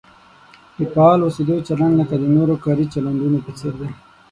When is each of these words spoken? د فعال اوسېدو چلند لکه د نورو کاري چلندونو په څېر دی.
د 0.77 0.79
فعال 0.93 1.19
اوسېدو 1.23 1.55
چلند 1.67 1.93
لکه 2.01 2.15
د 2.19 2.23
نورو 2.35 2.55
کاري 2.65 2.85
چلندونو 2.93 3.37
په 3.45 3.51
څېر 3.57 3.73
دی. 3.81 3.89